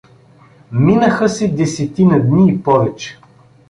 Минаха 0.71 1.29
се 1.29 1.47
десетина 1.47 2.19
дни 2.19 2.51
и 2.53 2.63
повече. 2.63 3.19